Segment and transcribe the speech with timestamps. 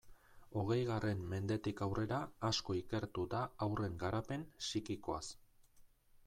[0.59, 5.23] Hogeigarren mendetik aurrera asko ikertu da haurren garapen psikikoaz.